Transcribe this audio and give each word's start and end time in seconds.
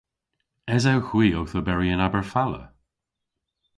Esewgh 0.75 1.09
hwi 1.11 1.27
owth 1.39 1.57
oberi 1.59 1.87
yn 1.95 2.03
Aberfala? 2.05 2.63